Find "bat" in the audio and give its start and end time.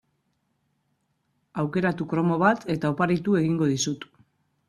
2.45-2.65